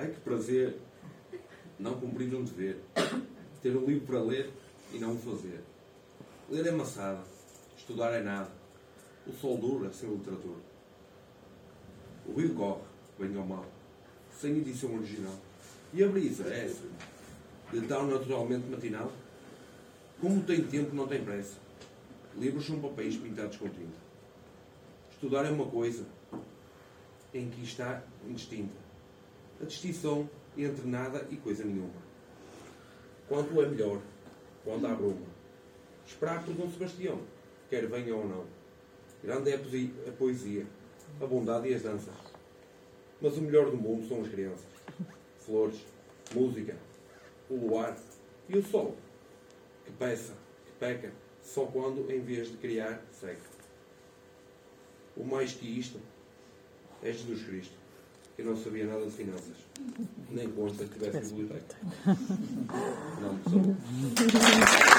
[0.00, 0.78] Ai que prazer
[1.78, 2.80] não cumprir um dever,
[3.60, 4.50] ter um livro para ler
[4.94, 5.60] e não o fazer.
[6.48, 7.22] Ler é maçada,
[7.76, 8.50] estudar é nada,
[9.26, 10.62] o sol dura sem literatura.
[12.26, 12.80] O rio corre,
[13.18, 13.66] bem ou mal,
[14.40, 15.36] sem edição original.
[15.92, 16.88] E a brisa é essa,
[17.70, 19.12] de tão naturalmente matinal?
[20.18, 21.58] Como tem tempo, não tem pressa.
[22.38, 23.98] Livros são papéis pintados com tinta.
[25.10, 26.06] Estudar é uma coisa
[27.34, 28.89] em que está indistinta.
[29.60, 32.00] A distinção entre nada e coisa nenhuma.
[33.28, 34.00] Quanto é melhor,
[34.64, 35.26] quando há bruma.
[36.06, 37.20] Esperar por Dom Sebastião,
[37.68, 38.44] quer venha ou não.
[39.22, 39.54] Grande é
[40.08, 40.66] a poesia,
[41.20, 42.14] a bondade e as danças.
[43.20, 44.66] Mas o melhor do mundo são as crianças.
[45.38, 45.84] Flores,
[46.34, 46.76] música,
[47.48, 47.96] o luar
[48.48, 48.96] e o sol,
[49.84, 53.40] que peça, que peca, só quando, em vez de criar, seca.
[55.16, 56.00] O mais que isto
[57.02, 57.74] é Jesus Cristo,
[58.40, 59.56] que não sabia nada de finanças,
[60.30, 61.76] nem consta que tivesse biblioteca.
[63.20, 63.76] Não, pessoal.